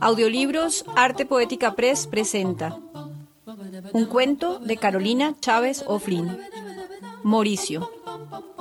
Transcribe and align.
Audiolibros 0.00 0.84
Arte 0.96 1.24
Poética 1.24 1.74
Press 1.76 2.08
presenta 2.08 2.80
un 3.92 4.06
cuento 4.06 4.58
de 4.58 4.76
Carolina 4.76 5.36
Chávez 5.40 5.84
Oflin. 5.86 6.36
Mauricio. 7.22 7.88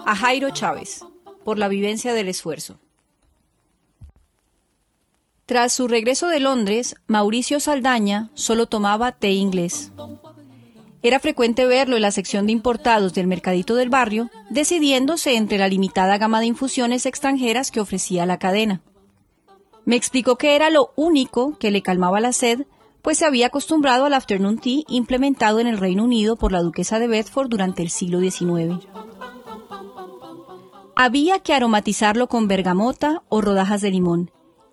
A 0.05 0.15
Jairo 0.15 0.51
Chávez, 0.51 1.03
por 1.43 1.57
la 1.57 1.67
vivencia 1.67 2.13
del 2.13 2.27
esfuerzo. 2.27 2.77
Tras 5.47 5.73
su 5.73 5.87
regreso 5.87 6.27
de 6.27 6.39
Londres, 6.39 6.95
Mauricio 7.07 7.59
Saldaña 7.59 8.29
solo 8.35 8.67
tomaba 8.67 9.11
té 9.11 9.31
inglés. 9.31 9.91
Era 11.03 11.19
frecuente 11.19 11.65
verlo 11.65 11.95
en 11.95 12.03
la 12.03 12.11
sección 12.11 12.45
de 12.45 12.51
importados 12.51 13.13
del 13.13 13.25
mercadito 13.25 13.75
del 13.75 13.89
barrio, 13.89 14.29
decidiéndose 14.51 15.35
entre 15.35 15.57
la 15.57 15.67
limitada 15.67 16.17
gama 16.19 16.39
de 16.39 16.45
infusiones 16.45 17.07
extranjeras 17.07 17.71
que 17.71 17.79
ofrecía 17.79 18.27
la 18.27 18.37
cadena. 18.37 18.81
Me 19.83 19.95
explicó 19.95 20.37
que 20.37 20.55
era 20.55 20.69
lo 20.69 20.91
único 20.95 21.57
que 21.57 21.71
le 21.71 21.81
calmaba 21.81 22.19
la 22.19 22.33
sed, 22.33 22.67
pues 23.01 23.17
se 23.17 23.25
había 23.25 23.47
acostumbrado 23.47 24.05
al 24.05 24.13
afternoon 24.13 24.59
tea 24.59 24.83
implementado 24.87 25.59
en 25.59 25.65
el 25.65 25.79
Reino 25.79 26.03
Unido 26.03 26.35
por 26.35 26.51
la 26.51 26.61
duquesa 26.61 26.99
de 26.99 27.07
Bedford 27.07 27.49
durante 27.49 27.81
el 27.81 27.89
siglo 27.89 28.19
XIX. 28.19 28.85
Había 30.95 31.39
que 31.39 31.55
aromatizarlo 31.55 32.27
con 32.27 32.47
bergamota 32.47 33.23
o 33.27 33.41
rodajas 33.41 33.81
de 33.81 33.89
limón, 33.89 34.29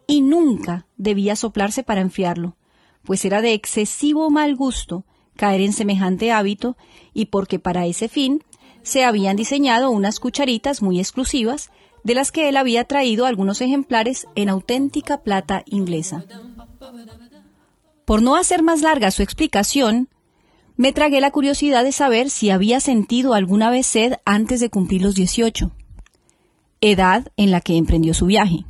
y 0.06 0.20
nunca 0.20 0.86
debía 0.98 1.36
soplarse 1.36 1.82
para 1.82 2.02
enfriarlo, 2.02 2.56
pues 3.02 3.24
era 3.24 3.40
de 3.40 3.54
excesivo 3.54 4.28
mal 4.28 4.56
gusto 4.56 5.06
caer 5.38 5.60
en 5.62 5.72
semejante 5.72 6.32
hábito 6.32 6.76
y 7.14 7.26
porque 7.26 7.58
para 7.58 7.86
ese 7.86 8.08
fin 8.08 8.42
se 8.82 9.04
habían 9.04 9.36
diseñado 9.36 9.90
unas 9.90 10.18
cucharitas 10.18 10.82
muy 10.82 10.98
exclusivas 10.98 11.70
de 12.02 12.14
las 12.14 12.32
que 12.32 12.48
él 12.48 12.56
había 12.56 12.84
traído 12.84 13.24
algunos 13.24 13.60
ejemplares 13.60 14.26
en 14.34 14.48
auténtica 14.48 15.22
plata 15.22 15.62
inglesa. 15.66 16.24
Por 18.04 18.20
no 18.20 18.34
hacer 18.34 18.62
más 18.62 18.82
larga 18.82 19.10
su 19.10 19.22
explicación, 19.22 20.08
me 20.76 20.92
tragué 20.92 21.20
la 21.20 21.30
curiosidad 21.30 21.84
de 21.84 21.92
saber 21.92 22.30
si 22.30 22.50
había 22.50 22.80
sentido 22.80 23.34
alguna 23.34 23.70
vez 23.70 23.86
sed 23.86 24.14
antes 24.24 24.60
de 24.60 24.70
cumplir 24.70 25.02
los 25.02 25.14
18, 25.14 25.70
edad 26.80 27.28
en 27.36 27.50
la 27.50 27.60
que 27.60 27.76
emprendió 27.76 28.12
su 28.14 28.26
viaje, 28.26 28.64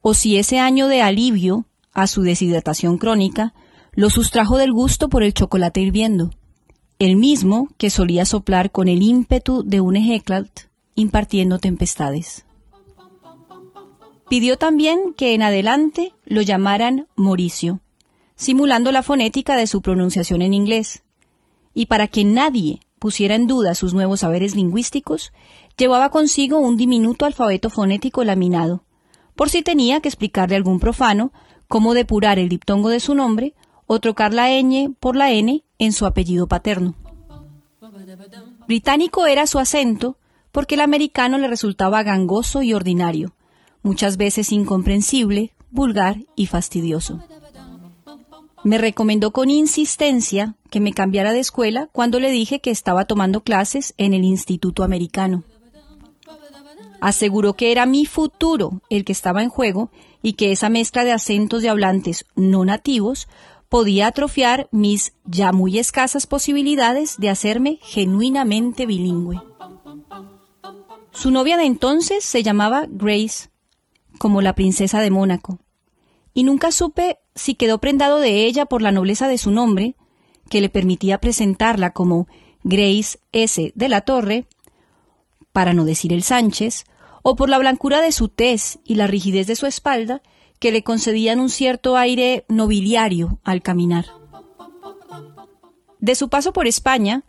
o 0.00 0.14
si 0.14 0.36
ese 0.36 0.60
año 0.60 0.86
de 0.86 1.02
alivio 1.02 1.64
a 1.92 2.06
su 2.06 2.22
deshidratación 2.22 2.98
crónica 2.98 3.54
lo 3.96 4.10
sustrajo 4.10 4.58
del 4.58 4.72
gusto 4.72 5.08
por 5.08 5.22
el 5.22 5.32
chocolate 5.32 5.80
hirviendo, 5.80 6.30
el 6.98 7.16
mismo 7.16 7.68
que 7.78 7.88
solía 7.88 8.26
soplar 8.26 8.70
con 8.70 8.88
el 8.88 9.02
ímpetu 9.02 9.62
de 9.64 9.80
un 9.80 9.96
ejeclat 9.96 10.46
impartiendo 10.94 11.58
tempestades. 11.58 12.44
Pidió 14.28 14.58
también 14.58 15.14
que 15.16 15.32
en 15.32 15.40
adelante 15.40 16.12
lo 16.26 16.42
llamaran 16.42 17.06
Mauricio, 17.16 17.80
simulando 18.34 18.92
la 18.92 19.02
fonética 19.02 19.56
de 19.56 19.66
su 19.66 19.80
pronunciación 19.80 20.42
en 20.42 20.52
inglés, 20.52 21.02
y 21.72 21.86
para 21.86 22.06
que 22.06 22.24
nadie 22.24 22.80
pusiera 22.98 23.34
en 23.34 23.46
duda 23.46 23.74
sus 23.74 23.94
nuevos 23.94 24.20
saberes 24.20 24.54
lingüísticos, 24.54 25.32
llevaba 25.78 26.10
consigo 26.10 26.58
un 26.58 26.76
diminuto 26.76 27.24
alfabeto 27.24 27.70
fonético 27.70 28.24
laminado, 28.24 28.84
por 29.34 29.48
si 29.48 29.62
tenía 29.62 30.00
que 30.00 30.08
explicarle 30.08 30.54
a 30.54 30.58
algún 30.58 30.80
profano 30.80 31.32
cómo 31.66 31.94
depurar 31.94 32.38
el 32.38 32.50
diptongo 32.50 32.90
de 32.90 33.00
su 33.00 33.14
nombre 33.14 33.54
o 33.86 34.00
trocar 34.00 34.34
la 34.34 34.48
ñ 34.50 34.94
por 34.98 35.16
la 35.16 35.32
n 35.32 35.62
en 35.78 35.92
su 35.92 36.06
apellido 36.06 36.46
paterno. 36.46 36.94
Británico 38.66 39.26
era 39.26 39.46
su 39.46 39.58
acento 39.58 40.16
porque 40.52 40.74
el 40.74 40.80
americano 40.80 41.38
le 41.38 41.48
resultaba 41.48 42.02
gangoso 42.02 42.62
y 42.62 42.72
ordinario, 42.72 43.34
muchas 43.82 44.16
veces 44.16 44.52
incomprensible, 44.52 45.52
vulgar 45.70 46.16
y 46.34 46.46
fastidioso. 46.46 47.20
Me 48.64 48.78
recomendó 48.78 49.30
con 49.30 49.50
insistencia 49.50 50.56
que 50.70 50.80
me 50.80 50.92
cambiara 50.92 51.32
de 51.32 51.40
escuela 51.40 51.88
cuando 51.92 52.18
le 52.18 52.30
dije 52.30 52.60
que 52.60 52.70
estaba 52.70 53.04
tomando 53.04 53.42
clases 53.42 53.94
en 53.96 54.12
el 54.12 54.24
Instituto 54.24 54.82
Americano. 54.82 55.44
Aseguró 57.00 57.52
que 57.52 57.70
era 57.70 57.86
mi 57.86 58.06
futuro 58.06 58.80
el 58.90 59.04
que 59.04 59.12
estaba 59.12 59.42
en 59.42 59.50
juego 59.50 59.90
y 60.22 60.32
que 60.32 60.50
esa 60.50 60.68
mezcla 60.68 61.04
de 61.04 61.12
acentos 61.12 61.62
de 61.62 61.68
hablantes 61.68 62.24
no 62.34 62.64
nativos 62.64 63.28
podía 63.68 64.06
atrofiar 64.06 64.68
mis 64.70 65.12
ya 65.24 65.52
muy 65.52 65.78
escasas 65.78 66.26
posibilidades 66.26 67.16
de 67.18 67.30
hacerme 67.30 67.78
genuinamente 67.82 68.86
bilingüe. 68.86 69.40
Su 71.10 71.30
novia 71.30 71.56
de 71.56 71.64
entonces 71.64 72.24
se 72.24 72.42
llamaba 72.42 72.86
Grace, 72.88 73.50
como 74.18 74.42
la 74.42 74.54
princesa 74.54 75.00
de 75.00 75.10
Mónaco, 75.10 75.58
y 76.34 76.44
nunca 76.44 76.70
supe 76.70 77.18
si 77.34 77.54
quedó 77.54 77.78
prendado 77.78 78.18
de 78.18 78.44
ella 78.44 78.66
por 78.66 78.82
la 78.82 78.92
nobleza 78.92 79.26
de 79.26 79.38
su 79.38 79.50
nombre, 79.50 79.96
que 80.50 80.60
le 80.60 80.68
permitía 80.68 81.18
presentarla 81.18 81.92
como 81.92 82.28
Grace 82.62 83.18
S. 83.32 83.72
de 83.74 83.88
la 83.88 84.02
Torre, 84.02 84.46
para 85.52 85.72
no 85.72 85.84
decir 85.84 86.12
el 86.12 86.22
Sánchez, 86.22 86.84
o 87.22 87.34
por 87.34 87.48
la 87.48 87.58
blancura 87.58 88.02
de 88.02 88.12
su 88.12 88.28
tez 88.28 88.78
y 88.84 88.94
la 88.94 89.06
rigidez 89.06 89.46
de 89.46 89.56
su 89.56 89.66
espalda, 89.66 90.22
que 90.58 90.72
le 90.72 90.82
concedían 90.82 91.40
un 91.40 91.50
cierto 91.50 91.96
aire 91.96 92.44
nobiliario 92.48 93.38
al 93.44 93.62
caminar. 93.62 94.06
De 96.00 96.14
su 96.14 96.28
paso 96.28 96.52
por 96.52 96.66
España, 96.66 97.24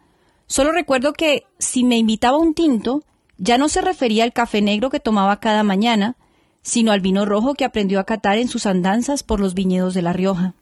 solo 0.46 0.72
recuerdo 0.72 1.14
que 1.14 1.46
si 1.58 1.84
me 1.84 1.98
invitaba 1.98 2.38
un 2.38 2.54
tinto, 2.54 3.04
ya 3.38 3.58
no 3.58 3.70
se 3.70 3.82
refería 3.82 4.24
al 4.24 4.34
café 4.34 4.62
negro 4.62 4.90
que 4.90 5.00
tomaba 5.00 5.40
cada 5.40 5.64
mañana, 5.64 6.16
sino 6.62 6.92
al 6.92 7.02
vino 7.02 7.26
rojo 7.26 7.54
que 7.54 7.66
aprendió 7.66 8.00
a 8.00 8.06
catar 8.06 8.38
en 8.38 8.48
sus 8.48 8.66
andanzas 8.66 9.24
por 9.24 9.40
los 9.40 9.54
viñedos 9.54 9.94
de 9.94 10.02
La 10.02 10.14
Rioja. 10.14 10.54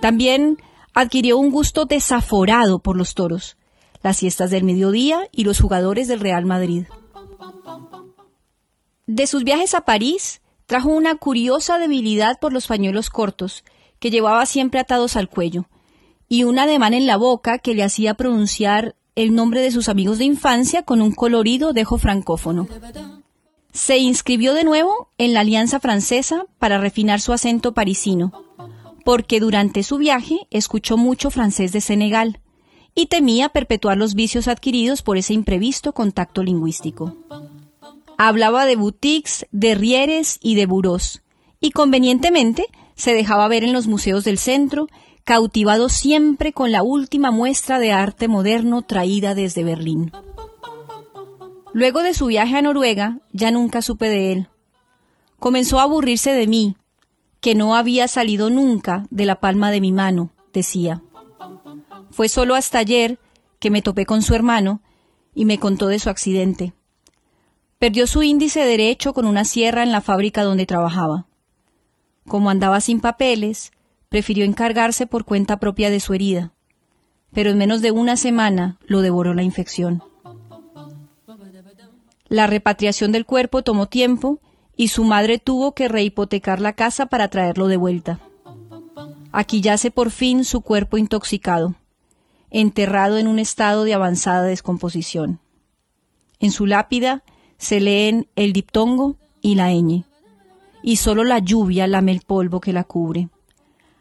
También 0.00 0.58
adquirió 0.94 1.38
un 1.38 1.50
gusto 1.50 1.84
desaforado 1.84 2.80
por 2.80 2.96
los 2.96 3.14
toros, 3.14 3.56
las 4.02 4.16
siestas 4.16 4.50
del 4.50 4.64
mediodía 4.64 5.28
y 5.32 5.44
los 5.44 5.60
jugadores 5.60 6.08
del 6.08 6.20
Real 6.20 6.46
Madrid. 6.46 6.86
De 9.06 9.26
sus 9.26 9.44
viajes 9.44 9.74
a 9.74 9.82
París, 9.82 10.40
trajo 10.68 10.90
una 10.90 11.14
curiosa 11.14 11.78
debilidad 11.78 12.38
por 12.38 12.52
los 12.52 12.66
pañuelos 12.66 13.08
cortos, 13.08 13.64
que 13.98 14.10
llevaba 14.10 14.44
siempre 14.44 14.78
atados 14.78 15.16
al 15.16 15.30
cuello, 15.30 15.64
y 16.28 16.44
un 16.44 16.58
ademán 16.58 16.92
en 16.92 17.06
la 17.06 17.16
boca 17.16 17.58
que 17.58 17.74
le 17.74 17.82
hacía 17.82 18.12
pronunciar 18.12 18.94
el 19.14 19.34
nombre 19.34 19.62
de 19.62 19.70
sus 19.70 19.88
amigos 19.88 20.18
de 20.18 20.26
infancia 20.26 20.82
con 20.82 21.00
un 21.00 21.12
colorido 21.12 21.72
dejo 21.72 21.96
francófono. 21.96 22.68
Se 23.72 23.96
inscribió 23.96 24.52
de 24.52 24.64
nuevo 24.64 25.08
en 25.16 25.32
la 25.32 25.40
Alianza 25.40 25.80
Francesa 25.80 26.44
para 26.58 26.76
refinar 26.76 27.22
su 27.22 27.32
acento 27.32 27.72
parisino, 27.72 28.44
porque 29.06 29.40
durante 29.40 29.82
su 29.82 29.96
viaje 29.96 30.46
escuchó 30.50 30.98
mucho 30.98 31.30
francés 31.30 31.72
de 31.72 31.80
Senegal 31.80 32.40
y 32.94 33.06
temía 33.06 33.48
perpetuar 33.48 33.96
los 33.96 34.14
vicios 34.14 34.48
adquiridos 34.48 35.00
por 35.00 35.16
ese 35.16 35.32
imprevisto 35.32 35.94
contacto 35.94 36.42
lingüístico. 36.42 37.16
Hablaba 38.20 38.66
de 38.66 38.74
boutiques, 38.74 39.46
de 39.52 39.76
rieres 39.76 40.40
y 40.42 40.56
de 40.56 40.66
buros, 40.66 41.22
y 41.60 41.70
convenientemente 41.70 42.66
se 42.96 43.14
dejaba 43.14 43.46
ver 43.46 43.62
en 43.62 43.72
los 43.72 43.86
museos 43.86 44.24
del 44.24 44.38
centro, 44.38 44.88
cautivado 45.22 45.88
siempre 45.88 46.52
con 46.52 46.72
la 46.72 46.82
última 46.82 47.30
muestra 47.30 47.78
de 47.78 47.92
arte 47.92 48.26
moderno 48.26 48.82
traída 48.82 49.36
desde 49.36 49.62
Berlín. 49.62 50.10
Luego 51.72 52.02
de 52.02 52.12
su 52.12 52.26
viaje 52.26 52.56
a 52.56 52.62
Noruega, 52.62 53.20
ya 53.32 53.52
nunca 53.52 53.82
supe 53.82 54.08
de 54.08 54.32
él. 54.32 54.48
Comenzó 55.38 55.78
a 55.78 55.84
aburrirse 55.84 56.32
de 56.32 56.48
mí, 56.48 56.76
que 57.40 57.54
no 57.54 57.76
había 57.76 58.08
salido 58.08 58.50
nunca 58.50 59.06
de 59.10 59.26
la 59.26 59.38
palma 59.38 59.70
de 59.70 59.80
mi 59.80 59.92
mano, 59.92 60.32
decía. 60.52 61.02
Fue 62.10 62.28
solo 62.28 62.56
hasta 62.56 62.80
ayer 62.80 63.20
que 63.60 63.70
me 63.70 63.80
topé 63.80 64.06
con 64.06 64.22
su 64.22 64.34
hermano 64.34 64.82
y 65.36 65.44
me 65.44 65.60
contó 65.60 65.86
de 65.86 66.00
su 66.00 66.10
accidente. 66.10 66.72
Perdió 67.78 68.08
su 68.08 68.24
índice 68.24 68.64
derecho 68.64 69.14
con 69.14 69.24
una 69.24 69.44
sierra 69.44 69.84
en 69.84 69.92
la 69.92 70.00
fábrica 70.00 70.42
donde 70.42 70.66
trabajaba. 70.66 71.26
Como 72.26 72.50
andaba 72.50 72.80
sin 72.80 73.00
papeles, 73.00 73.70
prefirió 74.08 74.44
encargarse 74.44 75.06
por 75.06 75.24
cuenta 75.24 75.60
propia 75.60 75.88
de 75.88 76.00
su 76.00 76.12
herida, 76.12 76.52
pero 77.32 77.50
en 77.50 77.58
menos 77.58 77.80
de 77.80 77.92
una 77.92 78.16
semana 78.16 78.78
lo 78.86 79.00
devoró 79.00 79.32
la 79.32 79.44
infección. 79.44 80.02
La 82.26 82.48
repatriación 82.48 83.12
del 83.12 83.24
cuerpo 83.24 83.62
tomó 83.62 83.86
tiempo 83.86 84.40
y 84.76 84.88
su 84.88 85.04
madre 85.04 85.38
tuvo 85.38 85.72
que 85.72 85.88
rehipotecar 85.88 86.60
la 86.60 86.72
casa 86.72 87.06
para 87.06 87.28
traerlo 87.28 87.68
de 87.68 87.76
vuelta. 87.76 88.18
Aquí 89.30 89.60
yace 89.60 89.92
por 89.92 90.10
fin 90.10 90.44
su 90.44 90.62
cuerpo 90.62 90.98
intoxicado, 90.98 91.76
enterrado 92.50 93.18
en 93.18 93.28
un 93.28 93.38
estado 93.38 93.84
de 93.84 93.94
avanzada 93.94 94.42
descomposición. 94.42 95.38
En 96.40 96.50
su 96.50 96.66
lápida 96.66 97.22
se 97.58 97.80
leen 97.80 98.28
el 98.36 98.52
diptongo 98.52 99.16
y 99.40 99.56
la 99.56 99.70
ñ, 99.72 100.04
y 100.82 100.96
solo 100.96 101.24
la 101.24 101.40
lluvia 101.40 101.86
lame 101.86 102.12
el 102.12 102.20
polvo 102.20 102.60
que 102.60 102.72
la 102.72 102.84
cubre. 102.84 103.28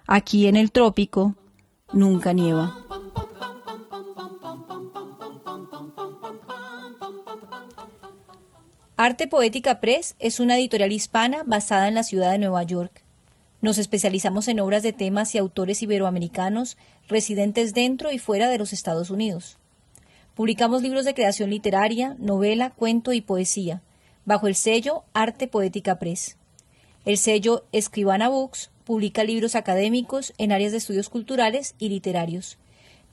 Aquí 0.06 0.48
en 0.48 0.56
el 0.56 0.71
trópico 0.71 1.36
nunca 1.92 2.33
nieva. 2.33 2.77
Arte 8.95 9.27
Poética 9.27 9.80
Press 9.80 10.15
es 10.18 10.39
una 10.39 10.57
editorial 10.57 10.92
hispana 10.92 11.44
basada 11.45 11.88
en 11.88 11.94
la 11.94 12.03
ciudad 12.03 12.31
de 12.31 12.39
Nueva 12.39 12.63
York. 12.63 13.03
Nos 13.62 13.77
especializamos 13.77 14.48
en 14.48 14.60
obras 14.60 14.81
de 14.81 14.94
temas 14.94 15.36
y 15.36 15.38
autores 15.38 15.83
iberoamericanos 15.83 16.77
residentes 17.07 17.74
dentro 17.74 18.12
y 18.12 18.18
fuera 18.18 18.50
de 18.50 18.57
los 18.57 18.74
Estados 18.74 19.10
Unidos. 19.10 19.60
Publicamos 20.38 20.84
libros 20.84 21.04
de 21.04 21.16
creación 21.16 21.50
literaria, 21.50 22.16
novela, 22.19 22.69
cuento 22.69 23.12
y 23.12 23.22
poesía, 23.22 23.81
bajo 24.24 24.45
el 24.45 24.54
sello 24.54 25.04
Arte 25.13 25.48
Poética 25.48 25.98
Press. 25.98 26.38
El 27.06 27.18
sello 27.18 27.66
Escribana 27.72 28.30
Books 28.30 28.69
publica 28.84 29.24
libros 29.24 29.56
académicos 29.56 30.36
en 30.38 30.51
áreas 30.51 30.74
de 30.74 30.78
estudios 30.78 31.10
culturales 31.10 31.74
y 31.80 31.89
literarios. 31.89 32.60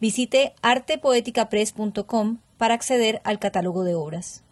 Visite 0.02 0.52
artepoeticapress.com 0.60 2.40
para 2.58 2.74
acceder 2.74 3.22
al 3.24 3.38
catálogo 3.38 3.84
de 3.84 3.94
obras. 3.94 4.44